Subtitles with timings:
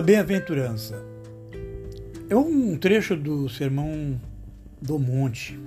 [0.00, 1.04] A bem-aventurança
[2.30, 4.18] é um trecho do Sermão
[4.80, 5.60] do Monte,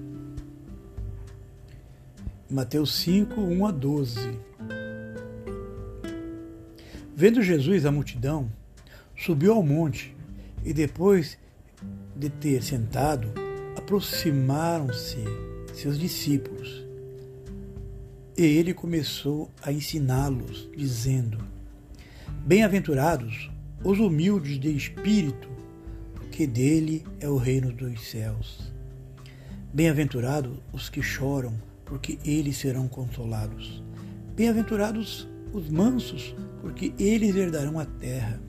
[2.49, 4.39] Mateus 5, 1 a 12.
[7.15, 8.51] Vendo Jesus a multidão,
[9.15, 10.17] subiu ao monte
[10.65, 11.37] e depois
[12.15, 13.31] de ter sentado,
[13.77, 15.23] aproximaram-se
[15.75, 16.83] seus discípulos.
[18.35, 21.37] E ele começou a ensiná-los, dizendo:
[22.43, 23.52] Bem-aventurados
[23.83, 25.49] os humildes de espírito,
[26.13, 28.71] porque dele é o reino dos céus.
[29.73, 33.83] Bem-aventurados os que choram, porque eles serão consolados.
[34.35, 38.41] Bem-aventurados os mansos, porque eles herdarão a terra.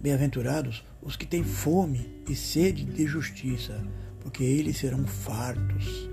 [0.00, 3.82] Bem-aventurados os que têm fome e sede de justiça,
[4.20, 6.08] porque eles serão fartos.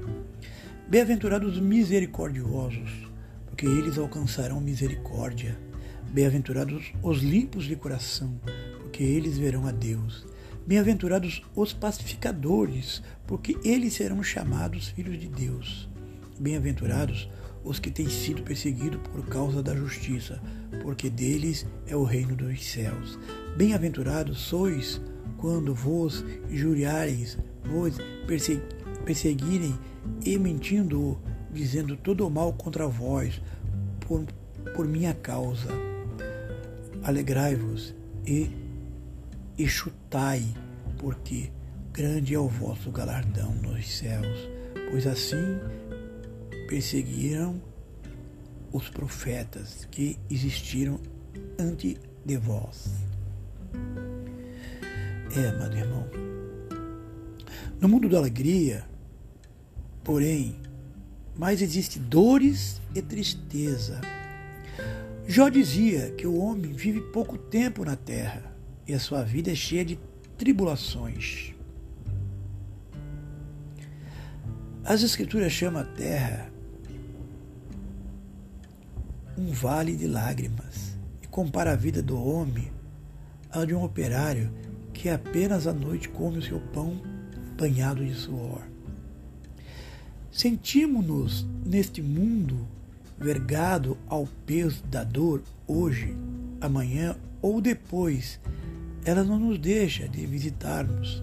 [0.88, 3.08] Bem-aventurados os misericordiosos,
[3.46, 5.69] porque eles alcançarão misericórdia.
[6.12, 8.42] Bem-aventurados os limpos de coração,
[8.80, 10.26] porque eles verão a Deus.
[10.66, 15.88] Bem-aventurados os pacificadores, porque eles serão chamados filhos de Deus.
[16.40, 17.30] Bem-aventurados
[17.64, 20.42] os que têm sido perseguidos por causa da justiça,
[20.82, 23.20] porque deles é o reino dos céus.
[23.56, 25.00] Bem-aventurados sois
[25.38, 27.98] quando vos injuriareis, vos
[29.06, 29.78] perseguirem
[30.26, 31.20] e mentindo,
[31.54, 33.40] dizendo todo o mal contra vós,
[34.00, 34.26] por,
[34.76, 35.89] por minha causa.
[37.04, 38.50] Alegrai-vos e,
[39.68, 40.44] chutai,
[40.98, 41.52] porque
[41.92, 44.50] grande é o vosso galardão nos céus,
[44.90, 45.60] pois assim
[46.68, 47.62] perseguiram
[48.72, 51.00] os profetas que existiram
[51.58, 52.94] antes de vós.
[55.36, 56.08] É, amado irmão.
[57.80, 58.86] No mundo da alegria,
[60.04, 60.60] porém,
[61.36, 64.02] mais existe dores e tristeza.
[65.32, 68.52] Jó dizia que o homem vive pouco tempo na terra
[68.88, 70.00] e a sua vida é cheia de
[70.36, 71.54] tribulações.
[74.84, 76.52] As Escrituras chamam a terra
[79.38, 82.72] um vale de lágrimas e compara a vida do homem
[83.52, 84.52] à de um operário
[84.92, 87.00] que apenas à noite come o seu pão
[87.56, 88.64] banhado de suor.
[90.32, 92.79] Sentimos-nos neste mundo
[93.20, 96.16] vergado ao peso da dor hoje,
[96.62, 98.40] amanhã ou depois,
[99.04, 101.22] ela não nos deixa de visitar-nos.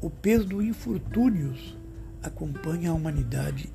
[0.00, 1.76] O peso do infortúnios
[2.22, 3.70] acompanha a humanidade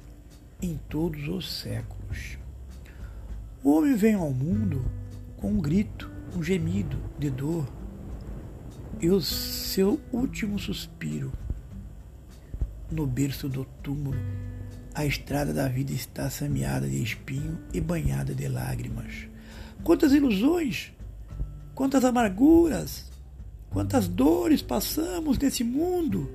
[0.62, 2.38] em todos os séculos.
[3.64, 4.85] O homem vem ao mundo
[5.38, 7.68] com um grito, um gemido de dor
[9.00, 11.31] e o seu último suspiro.
[12.91, 14.18] No berço do túmulo,
[14.96, 19.28] a estrada da vida está semeada de espinho e banhada de lágrimas.
[19.84, 20.94] Quantas ilusões,
[21.76, 23.12] quantas amarguras,
[23.70, 26.32] quantas dores passamos nesse mundo.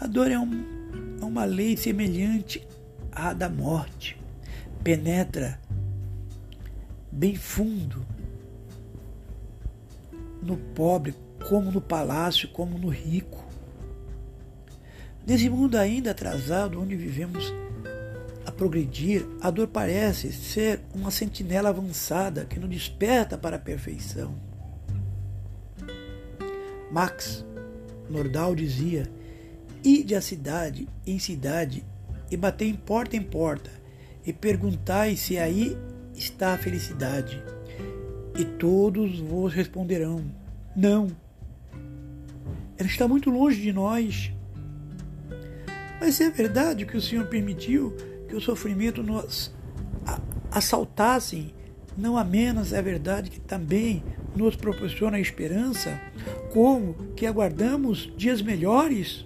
[0.00, 2.64] A dor é, um, é uma lei semelhante
[3.10, 4.16] à da morte.
[4.84, 5.60] Penetra
[7.10, 8.06] bem fundo,
[10.40, 11.14] no pobre,
[11.48, 13.43] como no palácio, como no rico.
[15.26, 17.52] Nesse mundo ainda atrasado, onde vivemos
[18.44, 24.34] a progredir, a dor parece ser uma sentinela avançada que nos desperta para a perfeição.
[26.90, 27.44] Max
[28.10, 29.10] Nordau dizia:
[29.82, 31.82] Ide a cidade em cidade
[32.30, 33.70] e batei em porta em porta
[34.26, 35.76] e perguntai se aí
[36.14, 37.42] está a felicidade?
[38.38, 40.22] E todos vos responderão:
[40.76, 41.08] Não.
[42.76, 44.33] Ela está muito longe de nós.
[46.04, 47.96] Mas é verdade que o Senhor permitiu
[48.28, 49.50] que o sofrimento nos
[50.50, 51.54] assaltassem,
[51.96, 54.04] não a menos é verdade que também
[54.36, 55.98] nos proporciona a esperança,
[56.52, 59.24] como que aguardamos dias melhores.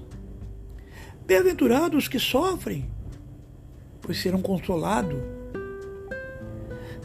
[1.27, 2.89] Bem-aventurados que sofrem,
[4.01, 5.19] pois serão consolados.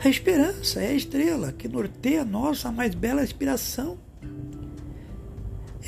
[0.06, 3.98] A esperança é a estrela que norteia a nossa mais bela inspiração.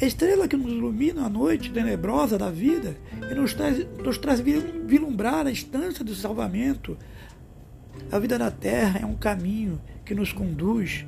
[0.02, 2.98] É a estrela que nos ilumina a noite tenebrosa da vida
[3.30, 6.98] e nos traz, nos traz vislumbrar a estância do salvamento.
[8.12, 11.06] A vida na terra é um caminho que nos conduz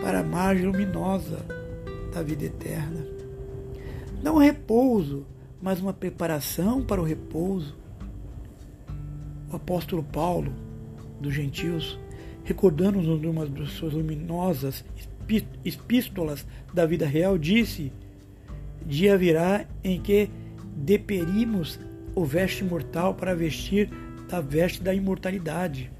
[0.00, 1.44] para a margem luminosa
[2.12, 3.04] da vida eterna.
[4.22, 5.26] Não repouso,
[5.60, 7.76] mas uma preparação para o repouso.
[9.50, 10.52] O apóstolo Paulo,
[11.20, 11.98] dos gentios,
[12.44, 14.84] recordando-nos de uma de suas luminosas
[15.64, 17.92] epístolas da vida real, disse:
[18.86, 20.30] Dia virá em que
[20.76, 21.78] deperimos
[22.14, 23.90] o veste mortal para vestir
[24.28, 25.90] da veste da imortalidade.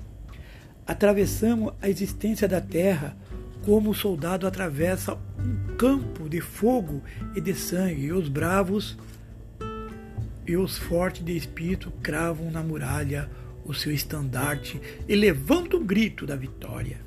[0.87, 3.17] Atravessamos a existência da terra
[3.65, 7.03] como o soldado atravessa um campo de fogo
[7.35, 8.99] e de sangue, e os bravos
[10.47, 13.31] e os fortes de espírito cravam na muralha
[13.65, 16.99] o seu estandarte e levantam um grito da vitória.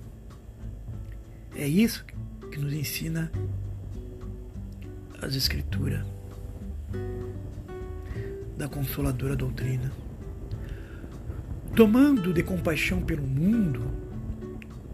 [1.56, 2.04] É isso
[2.52, 3.32] que nos ensina
[5.22, 6.04] as Escrituras
[8.58, 9.92] da consoladora doutrina.
[11.76, 13.84] Tomando de compaixão pelo mundo,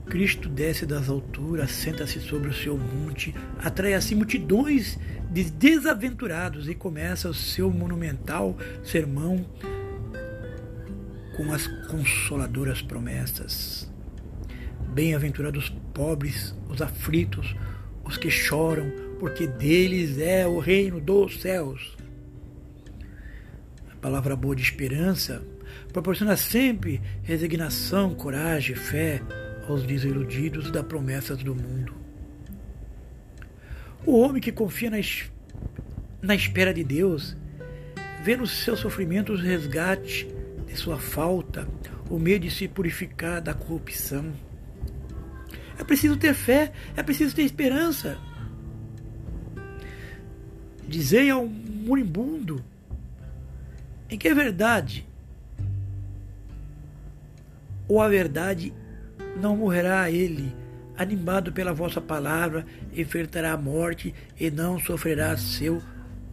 [0.05, 4.99] Cristo desce das alturas, senta-se sobre o seu monte, atrai assim multidões
[5.31, 9.45] de desaventurados e começa o seu monumental sermão
[11.37, 13.89] com as consoladoras promessas.
[14.93, 17.55] Bem-aventurados os pobres, os aflitos,
[18.03, 21.97] os que choram, porque deles é o reino dos céus.
[24.03, 25.41] Palavra boa de esperança
[25.93, 29.21] proporciona sempre resignação, coragem, fé
[29.65, 31.95] aos desiludidos das promessas do mundo.
[34.05, 34.97] O homem que confia na,
[36.21, 37.37] na espera de Deus,
[38.21, 40.27] vê nos seus sofrimentos o resgate
[40.67, 41.65] de sua falta,
[42.09, 44.33] o medo de se purificar da corrupção.
[45.79, 48.17] É preciso ter fé, é preciso ter esperança.
[50.85, 52.72] Dizei ao moribundo
[54.13, 55.03] em que é verdade
[57.87, 58.71] ou a verdade
[59.41, 60.55] não morrerá ele,
[60.95, 62.63] animado pela vossa palavra,
[62.95, 65.81] enfrentará a morte e não sofrerá seu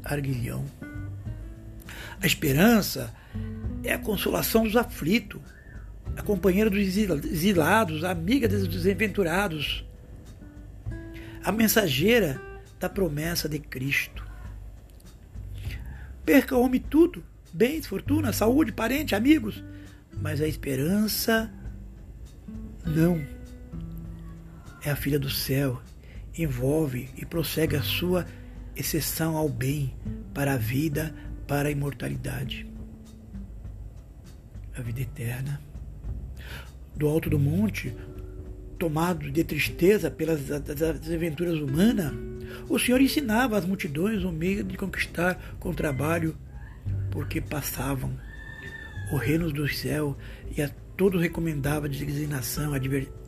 [0.05, 0.65] arguilhão.
[2.23, 3.15] A esperança
[3.83, 5.41] é a consolação dos aflitos,
[6.15, 9.87] a companheira dos exilados, a amiga dos desaventurados,
[11.43, 12.39] a mensageira
[12.79, 14.23] da promessa de Cristo.
[16.27, 19.63] Perca o homem tudo, bens, fortuna, saúde, parente, amigos,
[20.21, 21.53] mas a esperança
[22.85, 23.21] não.
[24.83, 25.81] É a filha do céu,
[26.37, 28.27] envolve e prossegue a sua
[28.75, 29.95] exceção ao bem,
[30.33, 31.15] para a vida,
[31.47, 32.67] para a imortalidade.
[34.77, 35.61] A vida eterna.
[36.97, 37.95] Do alto do monte,
[38.79, 42.13] tomado de tristeza pelas aventuras humanas,
[42.69, 46.37] o Senhor ensinava às multidões o meio de conquistar com trabalho,
[47.11, 48.17] porque passavam
[49.11, 50.17] o reino do céu
[50.57, 52.73] e a todos recomendava designação,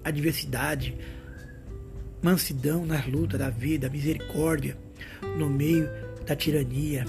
[0.05, 0.97] adversidade,
[2.23, 4.77] mansidão nas lutas da vida, misericórdia
[5.37, 5.89] no meio
[6.27, 7.05] da tirania,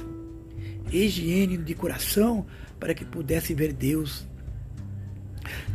[0.91, 2.45] higiene de coração
[2.79, 4.27] para que pudesse ver Deus.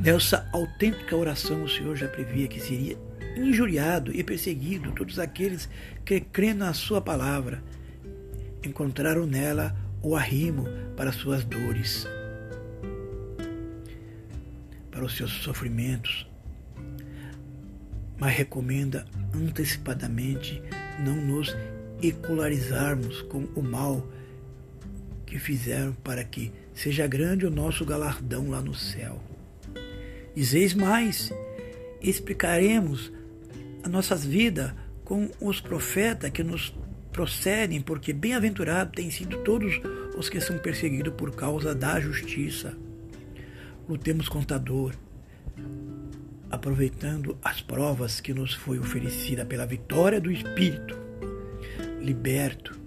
[0.00, 2.98] Nessa autêntica oração, o Senhor já previa que seria
[3.36, 5.68] injuriado e perseguido todos aqueles
[6.04, 7.62] que crendo na Sua palavra
[8.64, 10.66] encontraram nela o arrimo
[10.96, 12.06] para suas dores
[14.98, 16.26] para os seus sofrimentos,
[18.18, 20.60] mas recomenda antecipadamente
[20.98, 21.56] não nos
[22.02, 24.04] ecularizarmos com o mal
[25.24, 29.22] que fizeram para que seja grande o nosso galardão lá no céu.
[30.34, 31.32] Dizeis mais,
[32.02, 33.12] explicaremos
[33.84, 34.72] as nossas vidas
[35.04, 36.74] com os profetas que nos
[37.12, 39.80] procedem, porque bem-aventurados têm sido todos
[40.16, 42.76] os que são perseguidos por causa da justiça
[43.88, 44.94] lutemos contador,
[46.50, 50.94] aproveitando as provas que nos foi oferecida pela vitória do Espírito,
[52.00, 52.78] liberto.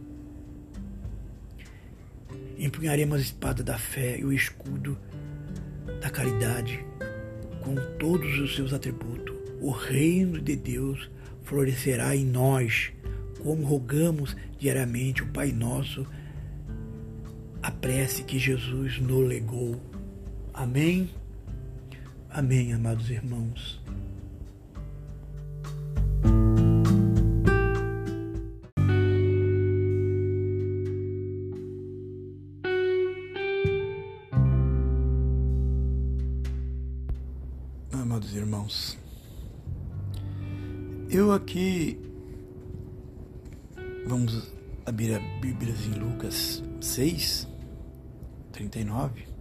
[2.58, 4.96] Empunharemos a espada da fé e o escudo
[6.00, 6.86] da caridade,
[7.64, 9.36] com todos os seus atributos.
[9.60, 11.10] O reino de Deus
[11.44, 12.92] florescerá em nós,
[13.44, 16.06] como rogamos diariamente o Pai Nosso,
[17.62, 19.80] a prece que Jesus nos legou.
[20.54, 21.10] Amém?
[22.30, 23.82] Amém, amados irmãos.
[37.92, 38.98] Amados irmãos,
[41.10, 42.11] eu aqui
[44.06, 44.52] vamos
[44.86, 47.48] abrir a Bíblia em Lucas 6,
[48.52, 49.32] 39.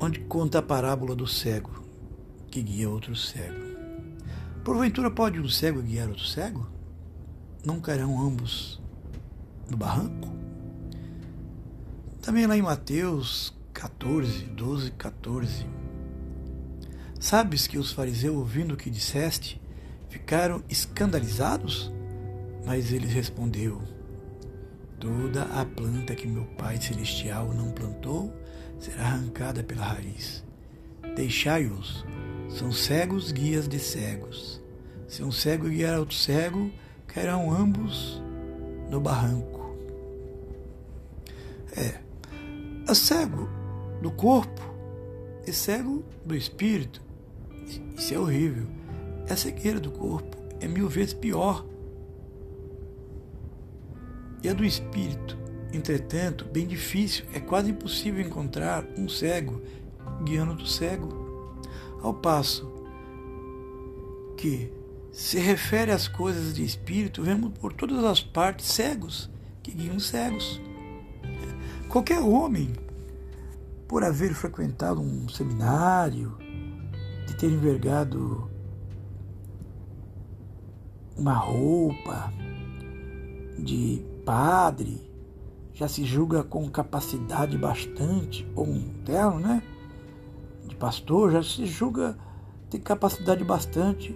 [0.00, 1.82] onde conta a parábola do cego
[2.50, 3.58] que guia outro cego.
[4.64, 6.68] Porventura pode um cego guiar outro cego?
[7.64, 8.80] Não cairão ambos
[9.68, 10.28] no barranco?
[12.22, 15.66] Também lá em Mateus 14, 12, 14.
[17.20, 19.60] Sabes que os fariseus, ouvindo o que disseste,
[20.08, 21.92] ficaram escandalizados?
[22.64, 23.80] Mas ele respondeu:
[25.00, 28.34] Toda a planta que meu Pai Celestial não plantou
[28.78, 30.44] será arrancada pela raiz.
[31.14, 32.04] deixai-os.
[32.48, 34.62] São cegos guias de cegos.
[35.06, 36.70] Se um cego guiar outro cego,
[37.06, 38.22] cairão ambos
[38.90, 39.76] no barranco.
[41.76, 42.00] É,
[42.90, 43.48] é cego
[44.02, 44.62] do corpo
[45.46, 47.02] e cego do espírito.
[47.96, 48.77] Isso é horrível.
[49.28, 51.64] É a cegueira do corpo é mil vezes pior.
[54.42, 55.36] E a do espírito,
[55.72, 59.60] entretanto, bem difícil, é quase impossível encontrar um cego
[60.24, 61.56] guiando do cego.
[62.00, 62.72] Ao passo
[64.36, 64.72] que
[65.10, 69.28] se refere às coisas de espírito, vemos por todas as partes cegos
[69.62, 70.60] que guiam cegos.
[71.88, 72.72] Qualquer homem,
[73.88, 76.36] por haver frequentado um seminário,
[77.26, 78.48] de ter envergado
[81.18, 82.32] uma roupa
[83.58, 85.10] de padre,
[85.74, 89.62] já se julga com capacidade bastante, ou um terno, né?
[90.66, 92.16] De pastor, já se julga
[92.70, 94.14] ter capacidade bastante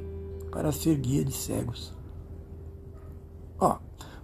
[0.51, 1.93] para ser guia de cegos.
[3.59, 3.79] Ó,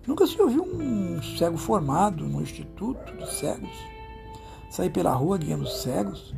[0.06, 3.99] nunca se ouviu um cego formado no Instituto de Cegos
[4.70, 6.35] sair pela rua guiando cegos,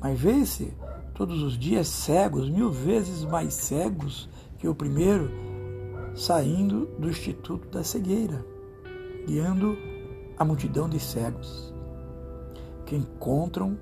[0.00, 0.72] mas vê-se
[1.14, 4.28] todos os dias cegos, mil vezes mais cegos
[4.58, 5.30] que o primeiro,
[6.16, 8.42] saindo do Instituto da Cegueira,
[9.26, 9.76] guiando
[10.38, 11.74] a multidão de cegos
[12.86, 13.78] que encontram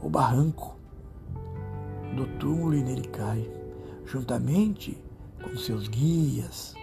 [0.00, 0.78] o barranco
[2.14, 3.50] do túmulo e nele cai,
[4.06, 4.96] juntamente
[5.42, 6.74] com seus guias.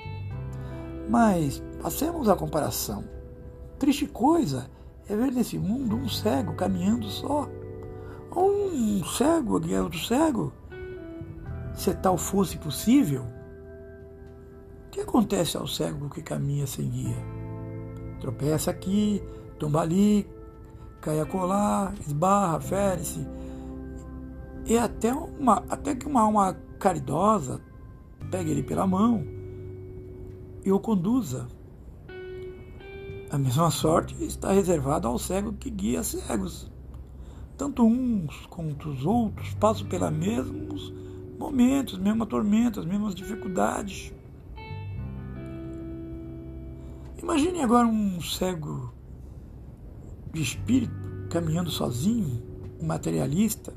[1.10, 3.06] Mas passemos à comparação.
[3.80, 4.70] Triste coisa
[5.08, 7.48] é ver nesse mundo um cego caminhando só,
[8.30, 10.52] ou um cego guiando outro cego.
[11.74, 13.35] Se tal fosse possível,
[14.96, 17.18] que acontece ao cego que caminha sem guia?
[18.22, 19.22] Tropeça aqui,
[19.60, 20.26] tomba ali,
[21.02, 23.28] cai a colar, esbarra, fere-se.
[24.66, 27.60] E até, uma, até que uma alma caridosa
[28.32, 29.22] pegue ele pela mão
[30.64, 31.46] e o conduza
[33.30, 36.72] a mesma sorte está reservada ao cego que guia cegos.
[37.58, 40.94] Tanto uns quanto os outros passam pelos mesmos
[41.38, 44.14] momentos, mesmas tormentas, mesmas dificuldades.
[47.22, 48.94] Imagine agora um cego
[50.34, 50.94] de espírito
[51.30, 52.44] caminhando sozinho,
[52.82, 53.74] um materialista,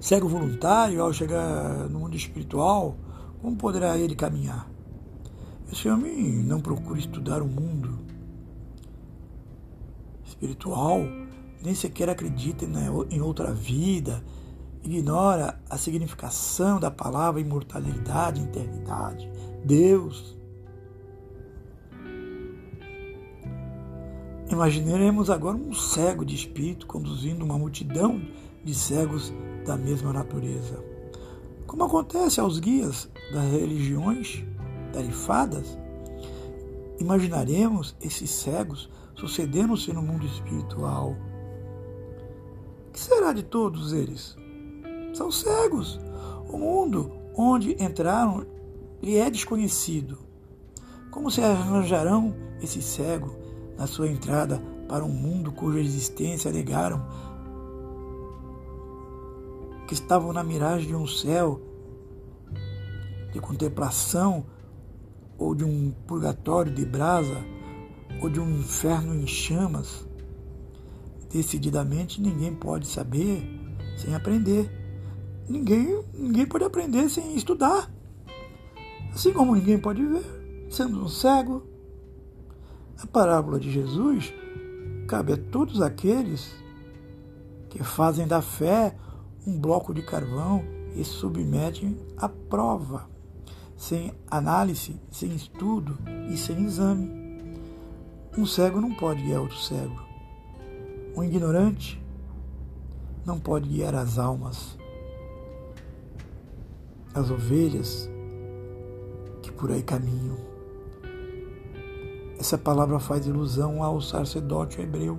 [0.00, 2.96] cego voluntário ao chegar no mundo espiritual,
[3.42, 4.70] como poderá ele caminhar?
[5.70, 7.98] Esse homem não procura estudar o mundo,
[10.24, 11.00] espiritual,
[11.62, 12.64] nem sequer acredita
[13.10, 14.24] em outra vida,
[14.82, 19.30] ignora a significação da palavra imortalidade, eternidade,
[19.64, 20.36] Deus.
[24.50, 28.20] Imaginaremos agora um cego de espírito conduzindo uma multidão
[28.62, 29.32] de cegos
[29.64, 30.84] da mesma natureza.
[31.66, 34.44] Como acontece aos guias das religiões
[34.92, 35.78] tarifadas,
[37.00, 41.16] imaginaremos esses cegos sucedendo-se no mundo espiritual.
[42.88, 44.36] O que será de todos eles?
[45.14, 45.98] São cegos.
[46.50, 48.46] O mundo onde entraram
[49.02, 50.18] lhe é desconhecido.
[51.10, 53.43] Como se arranjarão esse cego
[53.76, 57.04] na sua entrada para um mundo cuja existência negaram
[59.86, 61.60] que estavam na miragem de um céu
[63.32, 64.46] de contemplação
[65.36, 67.44] ou de um purgatório de brasa
[68.22, 70.06] ou de um inferno em chamas?
[71.30, 73.42] Decididamente ninguém pode saber
[73.96, 74.70] sem aprender.
[75.48, 77.92] Ninguém, ninguém pode aprender sem estudar.
[79.12, 81.73] Assim como ninguém pode ver, sendo um cego.
[83.02, 84.32] A parábola de Jesus
[85.06, 86.54] cabe a todos aqueles
[87.68, 88.96] que fazem da fé
[89.46, 93.08] um bloco de carvão e submetem à prova,
[93.76, 95.98] sem análise, sem estudo
[96.30, 97.24] e sem exame.
[98.38, 100.02] Um cego não pode guiar outro cego.
[101.16, 102.02] Um ignorante
[103.24, 104.78] não pode guiar as almas,
[107.12, 108.08] as ovelhas
[109.42, 110.53] que por aí caminham.
[112.44, 115.18] Essa palavra faz ilusão ao sacerdote hebreu.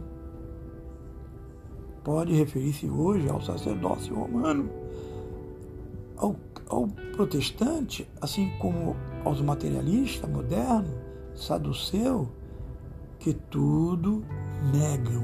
[2.03, 4.69] Pode referir-se hoje ao sacerdócio romano,
[6.17, 6.35] ao,
[6.69, 10.91] ao protestante, assim como aos materialistas modernos,
[11.33, 12.29] saduceu,
[13.17, 14.23] que tudo
[14.71, 15.23] negam.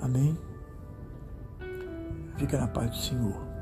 [0.00, 0.38] Amém?
[2.36, 3.53] Fica na paz do Senhor.